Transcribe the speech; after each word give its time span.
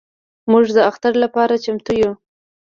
موږ 0.51 0.65
د 0.75 0.77
اختر 0.89 1.13
لپاره 1.23 1.61
چمتو 1.63 1.91
یو. 2.01 2.11